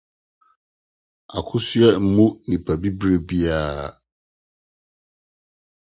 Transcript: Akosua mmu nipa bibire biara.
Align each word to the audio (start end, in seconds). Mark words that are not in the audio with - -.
Akosua 1.37 1.89
mmu 2.03 2.25
nipa 2.47 2.73
bibire 2.81 3.17
biara. 3.27 3.87